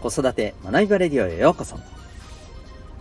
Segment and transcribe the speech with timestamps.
[0.00, 1.76] 子育て学びバレディオへようこそ。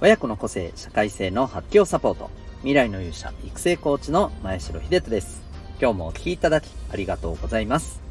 [0.02, 2.32] 親子の個性、社会性の発揮をサポート。
[2.62, 5.44] 未来の勇者、育成コーチの前城秀人です。
[5.80, 8.02] 今日もお聴きいただきありがとうございます。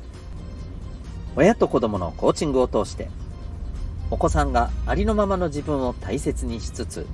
[1.35, 3.09] 親と子供のコーチングを通して、
[4.13, 7.07] お子さんがありのままの自分を大切にしつつ、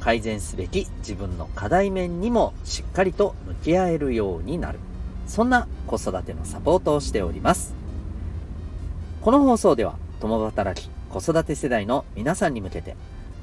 [0.00, 4.80] 改善すべき自分の課題面にもしっかりと向き合えるようになる。
[5.28, 7.72] そんな子育てのサポートをしております。
[9.20, 12.96] この放送では、共働き、子育て世代の皆さんに向けて、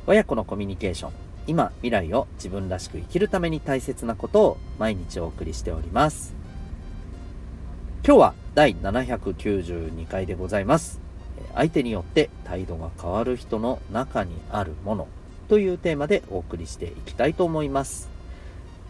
[0.07, 1.11] 親子のコミュニケーション、
[1.47, 6.33] 今、未来を自分らしく生きるために大切なことを毎日お送りしております。
[8.05, 10.99] 今日は第792回でございます。
[11.53, 15.07] 相手によって態度が変わる人の中にあるもの
[15.47, 18.09] というテーマでお送りしていきたいと思います。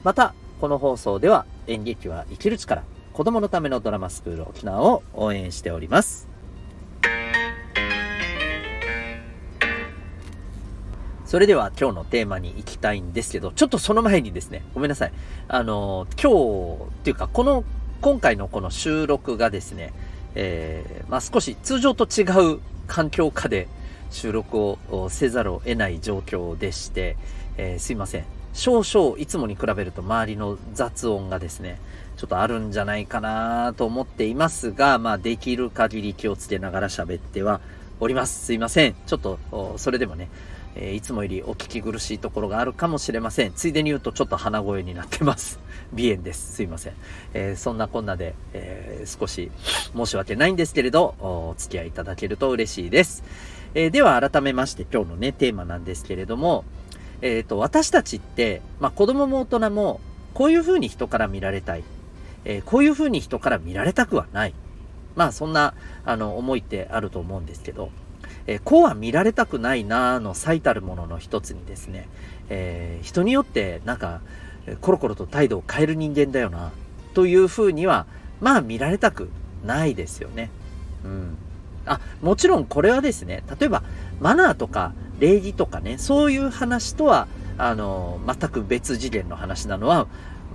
[0.04, 6.35] また、この放送では演劇は生きる力、子供のためのドラマスクール沖縄を応援しております。
[11.36, 15.12] それでは今日のテーマに行きたいんですけど、ちょっとその前にですね、ごめんなさい。
[15.50, 17.66] あの、今日っていうか、この、
[18.00, 19.92] 今回のこの収録がですね、
[20.36, 23.68] えー、まあ、少し通常と違う環境下で
[24.12, 27.18] 収録をせざるを得ない状況でして、
[27.58, 28.24] えー、すいません。
[28.54, 31.82] 少々いつもに比べると周りの雑音がですね、
[32.16, 37.60] ちょっとあるんじゃないかなと思っていますが、まあできる限り気をつけながら喋っては
[38.00, 38.46] おります。
[38.46, 38.96] すいません。
[39.06, 40.30] ちょっと、それでもね、
[40.76, 43.54] えー、いつもよりお聞き苦しいところがあるかもしれません。
[43.54, 45.60] ついでに言うとちょっと鼻声になってます。
[45.96, 46.54] 鼻炎です。
[46.56, 46.94] すいません。
[47.34, 49.52] えー、そんなこんなで、えー、少し
[49.96, 53.24] 申し訳ないんですけれど、お付き合いいただけると嬉しいです。
[53.74, 56.64] えでは改めまして今日のね、テーマなんですけれども、
[57.22, 60.00] えっ、と、私たちって、まあ子供も大人も、
[60.34, 61.84] こういう風に人から見られたい。
[62.46, 64.54] えこういう風に人から見られたくはない。
[65.16, 65.74] まあそんな、
[66.06, 67.90] あの、思いってあると思うんですけど、
[68.48, 72.08] えー、こうは見られたくないなーの最たるものの一つにですね、
[72.50, 74.22] えー、人によってなんか、
[74.82, 76.72] コロコロと態度を変える人間だよな、
[77.14, 78.06] というふうには、
[78.42, 79.30] まあ見られたく
[79.64, 80.50] ないですよね。
[81.04, 81.38] うん。
[81.86, 83.84] あ、もちろんこれはですね、例えば
[84.20, 87.28] マナーとか礼儀とかね、そういう話とは、
[87.58, 90.08] あの、全く別次元の話なのは、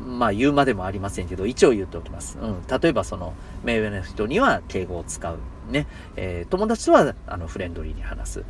[0.05, 2.39] まあ言うまでもありませんけど、一応言っておきます。
[2.41, 2.63] うん。
[2.69, 3.33] 例えばその、
[3.65, 5.39] 目上の人には敬語を使う。
[5.71, 5.87] ね。
[6.17, 8.45] えー、友達とは、あの、フレンドリーに話す。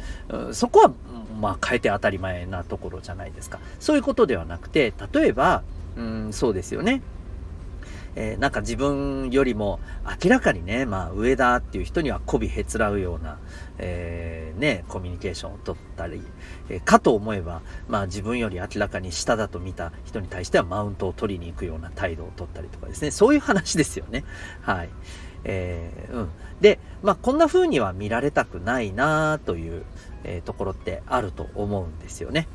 [0.53, 0.93] そこは、
[1.41, 3.61] まあ変えて当たり前なところじゃないですか。
[3.79, 5.63] そういうことではなくて、例えば、
[5.97, 7.03] うん、そうですよね。
[8.17, 9.79] えー、なんか自分よりも
[10.23, 13.39] 明らかにね、まあ上だっていう人には媚びへつらうような、
[13.79, 16.23] えー、ね、コミュニケーションを取ったり、
[16.69, 24.25] えー、かと思えば、まあ自分より明らかに下だと見た人に対してはマウントを取りに行くような態度を取ったりとかですね、そういう話ですよね。
[24.63, 24.89] はい。
[25.45, 26.29] えー、うん。
[26.61, 29.85] で、まあこんな風には見られたくないなという、
[30.25, 32.47] えー、ところってあると思うんですよね。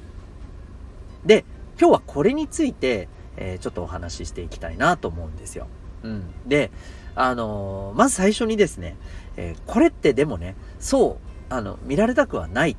[1.25, 1.45] で、
[1.79, 5.67] 今日はこれについて、えー、ちょっとお話ししていきたいなと思うんですよ。
[6.03, 6.23] うん。
[6.47, 6.71] で、
[7.15, 8.95] あの、まず最初にですね、
[9.37, 12.75] え、これってでもね、そう、あの、見られたくはないっ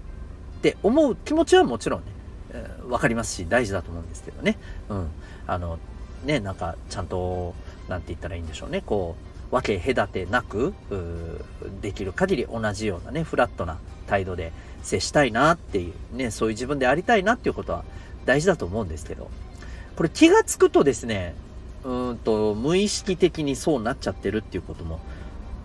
[0.62, 2.06] て思う気持ちはもちろんね、
[2.50, 4.58] えー、わかりますし、大事だと思うんですけどね。
[4.88, 5.08] うん。
[5.46, 5.78] あの、
[6.24, 7.54] ね、なんか、ちゃんと、
[7.88, 10.74] なんて言ったらいいんでしょうね、こう、分け隔てなく、
[11.80, 14.52] できる限り同じようなね、フラットな態度で
[14.82, 17.84] 接したいなっていう、ね、そういう自分でありたいなっていうことは
[18.26, 19.30] 大事だと思うんですけど、
[19.96, 21.34] これ気がつくとですね、
[21.84, 25.00] うんと、無意識的にそうなっちゃってるっていうことも、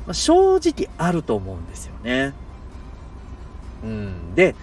[0.07, 2.33] ま、正直あると思うんですよね。
[3.83, 4.35] うん。
[4.35, 4.55] で、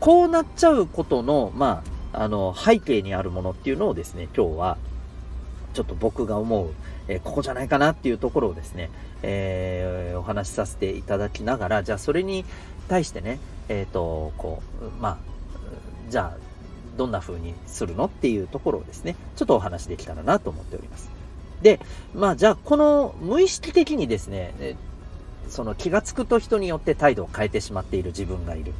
[0.00, 4.78] こうなっちゃうことの、まあ、あの、背景にあるものっていうのをですね、今日は、
[5.74, 6.70] ちょっと僕が思う、
[7.08, 8.90] えー、ここじゃないかなっていうところをですね、
[9.22, 12.44] えー、お話しさせていただきながら、じゃあそれに
[12.88, 15.18] 対してね、えっ、ー、と、こう、まあ、
[16.08, 16.48] じゃあ、
[16.96, 21.10] どんな風にするのっていうところをですね、ちょっとお話できたらなと思っております。
[21.62, 21.80] で、
[22.14, 24.76] まあじゃあこの無意識的にですね、
[25.48, 28.72] その気がつくと人によって態度を変えてしまっている自分がいる。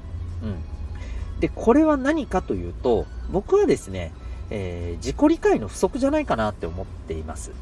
[0.43, 1.41] うん。
[1.41, 4.13] で、これは何かというと、僕はですね、
[4.51, 7.53] えー、自己理解の不足じゃないかなって思っています。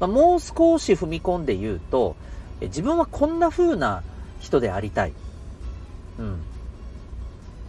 [0.00, 2.16] まあ、もう少し踏み込んで言うと、
[2.60, 4.02] え自分はこんな風な
[4.40, 5.12] 人でありたい。
[6.18, 6.38] うん。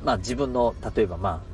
[0.03, 1.53] まあ自分の、例えばまあ、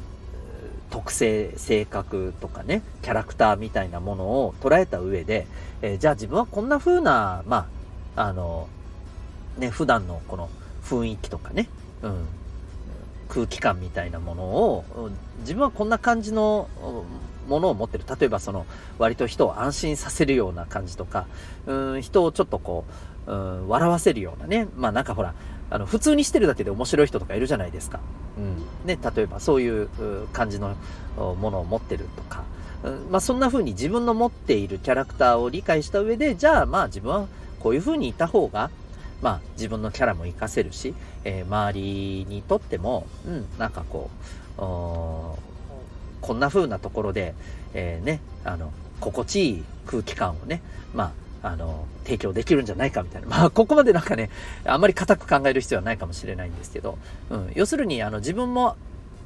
[0.89, 5.47] 特性、性格とかね、キャラクターみたいなものを捉えた上で、
[5.81, 7.67] えー、じゃあ自分はこんな風な、ま
[8.15, 8.67] あ、あの、
[9.57, 10.49] ね、普段のこの
[10.83, 11.69] 雰囲気とかね、
[12.01, 12.25] うん、
[13.29, 15.11] 空気感みたいなものを、
[15.41, 16.67] 自分はこんな感じの
[17.47, 18.03] ものを持ってる。
[18.19, 18.65] 例えばその、
[18.97, 21.27] 割と人を安心させるような感じとか、
[21.65, 22.83] うん、人をちょっとこ
[23.27, 24.67] う、うん、笑わせるようなね。
[24.75, 25.33] まあなんかほら、
[25.69, 27.99] あの、普通にしてるだけで面白い人とかいるじゃないですか。
[28.37, 28.57] うん。
[28.85, 29.89] ね、例えばそういう
[30.33, 30.75] 感じの
[31.17, 32.43] ものを持ってるとか。
[32.83, 37.27] うんまあそんな風に自分の持っているキャラクターを理解した上で、じゃあまあ自分は
[37.59, 38.71] こういう風にいた方が、
[39.21, 40.93] まあ自分のキャラも活かせるし、
[41.23, 44.09] えー、周りにとっても、うん、なんかこ
[44.57, 45.37] う、こ
[46.33, 47.33] んな風なところで、
[47.73, 50.61] えー、ね、あの、心地いい空気感をね、
[50.93, 51.11] まあ
[51.41, 53.27] あの、提供できるんじゃないかみたいな。
[53.27, 54.29] まあ、ここまでなんかね、
[54.65, 56.97] あんまり固く考える必要はないかもしれないんですけど、
[57.29, 58.75] うん、要するに、あの、自分も、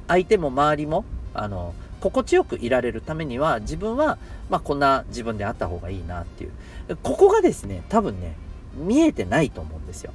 [0.06, 4.18] 相手も周りも、あの、心地よくいられるためには、自分は、
[4.48, 6.52] まあ、こんな自分であった方がいいなっていう。
[7.02, 8.36] ここがですね、多分ね、
[8.76, 10.12] 見えてないと思うんですよ。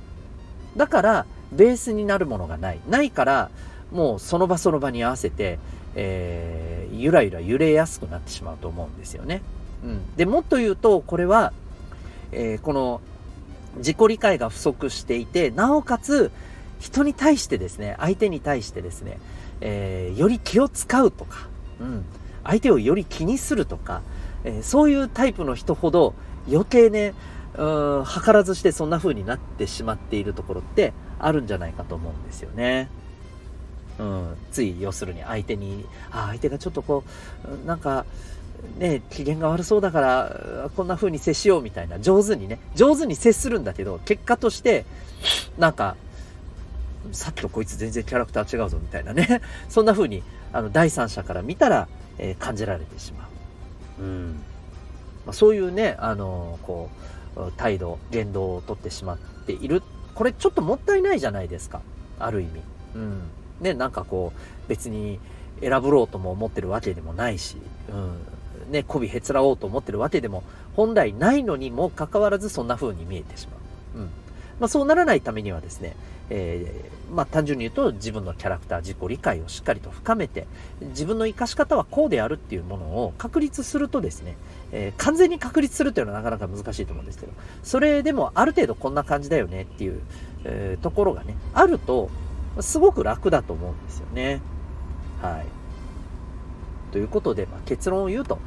[0.78, 2.80] だから、ベースになるものがない。
[2.90, 3.50] ないから、
[3.92, 5.60] もうその場その場に合わせて、
[5.96, 9.42] えー、ゆらゆら揺れやすくなってしまうと思うんですよね。
[9.84, 10.16] うん。
[10.16, 11.54] で、もっと言うと、これは、
[12.32, 13.02] えー、この
[13.78, 16.32] 自己理解が不足していて、なおかつ
[16.80, 19.20] 人に対してですね、相手に対してですね、
[19.62, 21.48] えー、より気を使うとか、
[21.80, 22.06] うん、
[22.44, 24.02] 相手をより気にするとか、
[24.44, 26.14] え、そういうタイプの人ほど
[26.48, 27.14] 余計ね、
[27.58, 32.90] うん、図らずしてそんな風になってしまっているところってあるんじゃないかと思うんですよね。
[34.00, 37.04] うん、つい要するに相手に、あ、相手がちょっとこ
[37.64, 38.06] う、なんか、
[38.78, 44.86] ね、機嫌が悪そうだから、こんな風に接しようみたいな、上手にね、上手に接するんだけど、結果として、
[45.58, 45.98] なんか、
[47.12, 50.24] さっきとこいつ全然キャラクター違うぞみたいなね、 そんな風に、
[50.54, 51.88] あの、第三者から見たら、
[52.18, 53.28] えー、感じられてしま
[54.00, 54.02] う。
[54.02, 54.28] うん。
[55.26, 57.19] まあ、そういうね、あのー、こう、
[57.58, 59.82] 態度、言動をとってしまっている。
[60.16, 61.82] これちょっともったいないじゃないですか。
[62.20, 62.62] ある意味。
[62.96, 63.22] うん。
[63.62, 65.20] ね、なんかこう、別に
[65.62, 67.58] 選ぶろうとも思ってるわけでもないし、
[67.90, 68.72] うん。
[68.72, 70.44] ね、媚びへつらおうと思ってるわけでも
[70.76, 73.58] 本来ないのにもかかわらずそんな風に見えてしま
[74.00, 74.04] う。
[74.04, 74.10] うん。
[74.60, 75.96] まあそうならないためにはですね、
[76.30, 80.48] えー、まあ単純に言うと自分のキャラクター、自己理解をしっかりと深めて、
[80.82, 84.38] 自分の活かし方はこうであるっていうものを確立するとですね、
[84.72, 87.34] えー、完全に確立するっていうのはなかなか難しいと思うんですけど、
[87.64, 90.02] それでもある程度こんな感じだよねっていう、
[90.44, 92.10] えー、ところがね、あると、
[92.62, 94.42] すごく楽だと思うんですよね。
[95.22, 95.46] はい。
[96.92, 98.40] ということで、まあ、結論を言うと、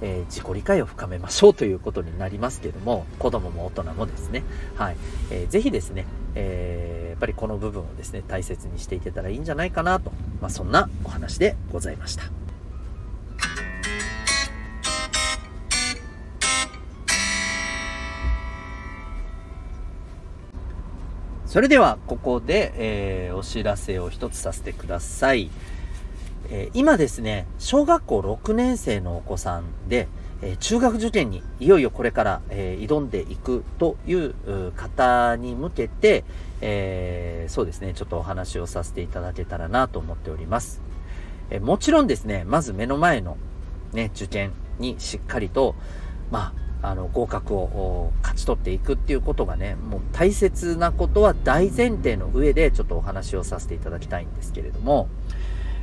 [0.00, 4.42] えー、自己理解を深めましょうということになりますけども、子供も大人もですね、
[4.74, 4.96] はい、
[5.30, 12.24] えー、ぜひですね、えー、やっぱりこの部分をですね、大切にしていけたらいいんじゃないかなと、まあ、そんなお話でございました。
[21.46, 25.50] それでは、ここで、えー、お知らせを一つさせてください。
[26.50, 30.08] えー、今ですね、小学校6年生のお子さんで、
[30.42, 34.34] え、中学受験にいよいよこれから、え、挑んでいくという
[34.76, 36.24] 方に向けて、
[36.60, 40.80] えそうですね、ちょっとお話をさせていただけたらなと思っております。
[41.50, 43.36] えもちろんですね、まず目の前の
[43.92, 45.74] ね、受験にしっかりと、
[46.30, 46.52] ま
[46.82, 55.08] あ、あの、合格を勝ち取っていくっていうことがね、もう大切なことは大前提の上でちょっとお話をさせていただきたいんですけれども、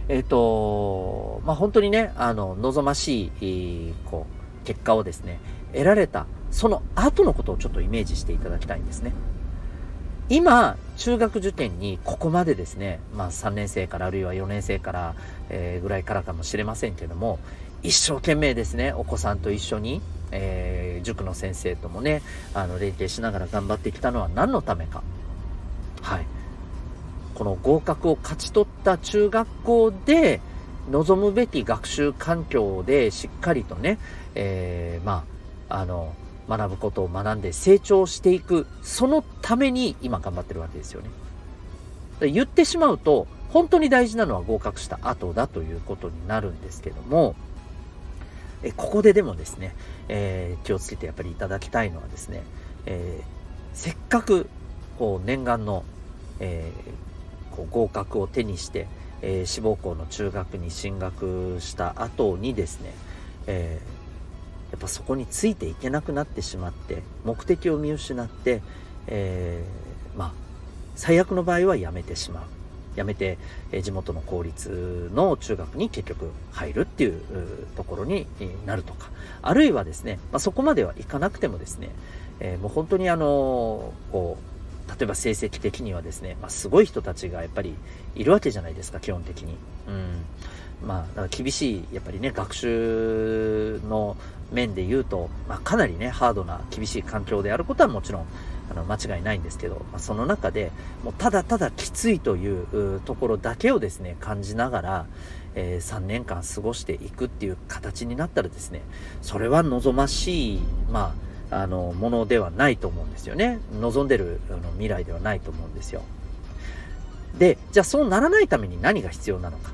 [0.10, 5.40] えっ、と、まあ、本当にね、あの、望ましい、こう、結果をですね、
[5.74, 9.14] 得られた、その後のことをちょっとイメージしていただきたいんですね。
[10.30, 15.16] 今、中学受験にここまでですね、まあ3年生からあるいは4年生から、
[15.50, 17.40] えー、ぐらいからかもしれませんけども、
[17.84, 22.22] 一生懸命ですね、お子さんと一緒に、えー、塾の先生ともね、
[22.54, 25.04] あの、連携しながら頑張ってきたのは何のためか。
[26.02, 26.26] はい。
[27.34, 30.42] この合格を勝ち取った中学校で
[30.90, 34.00] 望むべき学習環境でしっかりとね、
[34.36, 35.24] えー、ま
[35.70, 36.14] あ、あの、
[36.50, 41.10] 学ぶことを学んで成長していく、そのために今頑張ってるわけですよね。
[42.30, 47.36] 言ってしまうと、本当に大事なのは合格した後だということになるんですけども、
[48.64, 49.76] えここででもですね、
[50.08, 52.44] えー、気をつけてやっぱりいただきたいのはですね、
[52.86, 53.26] えー、
[53.74, 54.48] せっかく
[55.00, 55.84] こう念願の、
[56.40, 58.88] えー、こう合格を手にして、
[59.22, 62.94] えー、志望校の中学に進学した後にですね、
[63.48, 68.62] えー、やっぱそこについていけなくなってしまって目的を見失って、
[69.08, 70.34] えー、まあ
[70.96, 72.44] 最悪の場合は辞めてしまう。
[72.96, 73.38] 辞めて、
[73.72, 77.22] え地元の公立の中学に結局入るっていう
[77.78, 78.28] ところに
[78.66, 79.10] なるとか。
[79.42, 81.90] あるいはですね、まあ、そこまではいかなくてもですね、
[82.42, 84.51] えもう本当にあのこう
[84.98, 87.76] 例えば成績的にはですね、まあ、すごい人たちがやっぱり
[88.16, 89.56] いるわけじゃないですか、基本的に。
[89.88, 90.88] うん。
[90.88, 94.18] まあ、だか厳しい、やっぱりね、学習の
[94.52, 98.26] 面で言うと、まあ、かなりね、ハードな厳しい環境であることはもちろん、
[98.70, 100.72] あの、間違いないんですけど、まあ、その中で、
[101.04, 105.06] もうただただきついというところだけをですね、感じながら、
[105.56, 108.82] えー、3年間過ごしていくっていう形になったらですね、
[109.22, 113.60] それは望ましい、まあ、あの、ものではないと思うんですよね。
[113.80, 116.02] 望んでるあの未来ではないと思うんですよ。
[117.38, 119.72] で、じゃあそうならないために何が必要なのか。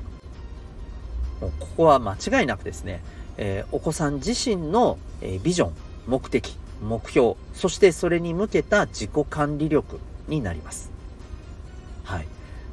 [1.40, 3.00] もうここは間違いなくですね、
[3.36, 5.72] えー、お子さん自身の、えー、ビジョン、
[6.08, 10.97] 目的、目標、そしてそれに向けた自己管理力になります。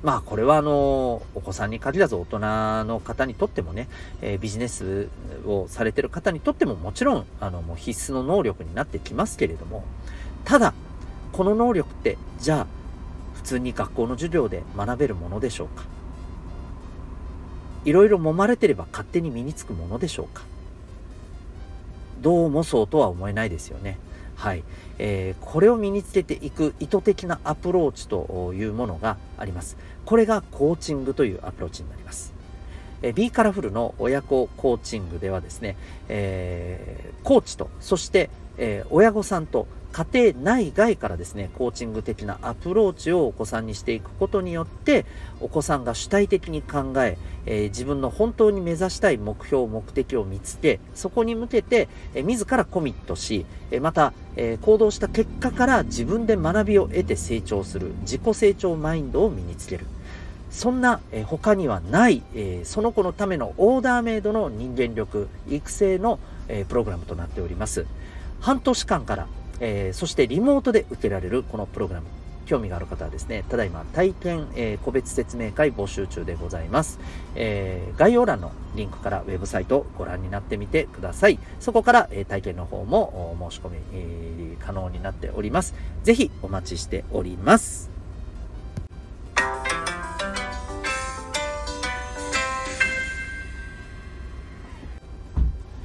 [0.05, 2.39] まあこれはあの、お子さんに限らず大人
[2.85, 3.89] の方にとってもね、
[4.21, 5.09] えー、ビジネス
[5.47, 9.83] をされてる方にとってももちろん、あの、もう必須の能力になってきますけれども、
[10.43, 10.75] ただ、
[11.31, 12.67] この能力って、じゃあ、
[13.33, 15.85] 普通に学校の授業で学べるものでしょうか？
[17.83, 20.43] いろいろ揉まれてれば勝手に身につくものでしょうか？
[22.21, 23.97] どうもそうとは思えないですよね。
[24.45, 24.63] はい。
[24.99, 29.75] えー、これを身につけていく意図的なアプローチというものがあります。
[30.05, 32.34] これがコーチングというアプローチになります。
[33.05, 35.77] えー、B カラフルの親子コーチングではですね、
[36.09, 45.05] えー、コーチと、そして、えー、親御さんと家庭内外からですね、コーチング的なアプローチをお子さんにしていくことによって、
[45.39, 59.85] お子さんが主体的に考え、えー、自分の本当に目指したい目標、目的を見つけ、そこに向けて、えー、自らコミットし、えー、また、え行動した結果から自分で学びを得て成長する、自己成長マインドを身につける。
[60.49, 67.85] そんな、え他にはない、えその子のためのオーダーメイドの人間力、育成の、えプログラムとなっております。
[68.39, 69.27] 半年間から
[69.59, 72.07] え、そしてリモートで受けられるこのプログラム。
[72.45, 76.99] 興味がある方はですね、ただいま体験、えー、個別説明会募集中でございます、
[77.35, 81.39] えー、概要欄のリンクからウェブサイトをご覧になってみてください。
[81.59, 85.73] そこから、えー、体験の方も申し込み、えー、可能になっております。
[86.03, 87.94] ぜひお待ちしております。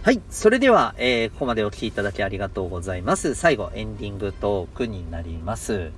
[0.02, 0.22] はい。
[0.30, 3.34] それでは、えー、ここまでお聴きいただきありがとうございます。
[3.34, 5.90] 最後、エンディングトークになります。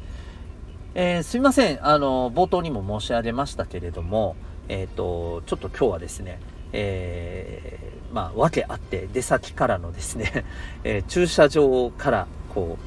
[0.96, 1.86] えー、すみません。
[1.86, 4.34] あの、冒頭にも申し上げましたけれども、
[4.68, 6.40] えっ、ー、と、ちょっと今日はですね、
[6.72, 10.44] えー、まあ、わけあって、出先からのですね、
[10.82, 12.78] えー、駐車場から、こ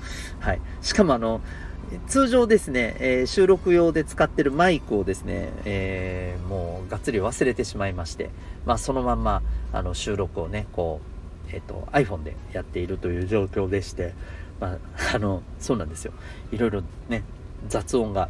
[0.42, 0.60] う、はい。
[0.82, 1.40] しかもあの、
[2.08, 8.30] 通常ですね、えー、収録用で使ってるマイクをですね、えー、もうがっつり忘れてしまいまして、
[8.66, 11.02] まあそのまんま、あの収録をね、こ
[11.50, 14.14] う、えっ、ー、と iPhone でやっているという状況でして、
[14.60, 14.78] まあ、
[15.16, 16.14] あの、そうなんですよ。
[16.52, 17.24] いろいろね、
[17.68, 18.30] 雑音が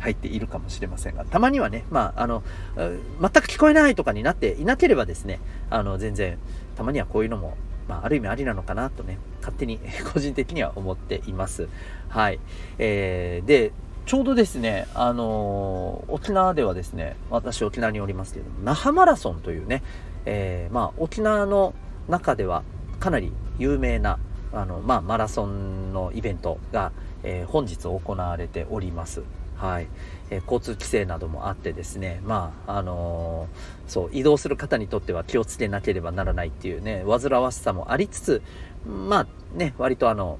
[0.00, 2.42] 入っているかもしれませんが、たまにはね、まあ、あの、
[2.76, 6.38] 全く聞こえないとかになっていなければですね、あの、全然、
[6.76, 7.56] たまにはこういうのも
[7.88, 9.78] まあ、ある意味ありなのかなとね、勝手に
[10.14, 11.68] 個人的には思っています。
[12.08, 12.40] はい。
[12.78, 13.72] えー、で、
[14.06, 19.82] ちょうどですね、あのー、沖縄ではですね、私沖縄におりますけれども、那覇マラソンというね、
[20.24, 21.74] えー、まあ、沖縄の
[22.08, 22.62] 中では
[23.00, 24.18] かなり有名な、
[24.52, 29.22] あの、まあ、マラソンのイベントが、えー、本日行われております。
[29.56, 29.88] はい。
[30.30, 38.42] えー、交通規制などもあってですね、まあ、あのー、そう、移動する方にとっては気をつけなければならないっていうね、煩わしさもありつつ、
[38.86, 40.38] まあね、割とあの、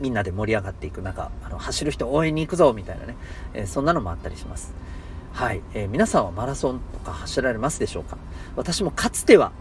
[0.00, 3.16] みんなで盛り上がっていく中、あの、走る人応援に行くぞみたいなね、
[3.54, 4.72] えー、そんなのもあったりします。
[5.32, 8.18] はい、えー、皆さんはマラソンとか走られますでしょうか？
[8.54, 9.52] 私もかつては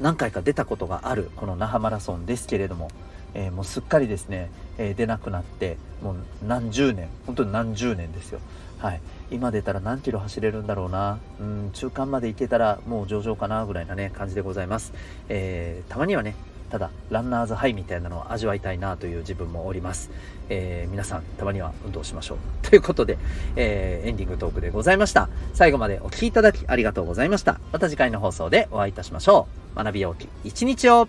[0.00, 2.88] 何回か出たことがあるこの那覇マラソンですけれども、
[3.34, 8.40] えー、もうすっかりですね、えー、出なくなってもう何十年本当に何十年ですよ。
[8.78, 9.00] はい。
[9.30, 11.18] 今出たら何キロ走れるんだろうな。
[11.40, 14.92] うん中間まで行けたらもう上々かなぐらいなね感じでございます、
[15.28, 16.34] えー、たまにはね
[16.72, 20.10] ただランナーズハイみたいなのを味わいたいなという自分もおります、
[20.48, 22.38] えー、皆さんたまには運動しましょう。
[22.68, 23.18] ということで、
[23.56, 25.28] えー、エンディングトークでございました。
[25.52, 27.60] 最後までお聴きいただきありがとうございました。
[27.72, 29.76] また次回の放送でお会いいたしましょう。
[29.76, 31.08] 学びようき一日を。